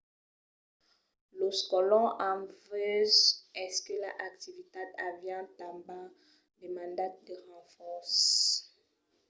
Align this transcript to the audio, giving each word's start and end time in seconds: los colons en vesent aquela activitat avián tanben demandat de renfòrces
los 1.39 1.57
colons 1.71 2.15
en 2.29 2.39
vesent 2.67 3.47
aquela 3.65 4.11
activitat 4.29 4.89
avián 5.09 5.45
tanben 5.59 6.03
demandat 6.63 7.13
de 7.27 7.35
renfòrces 7.49 8.19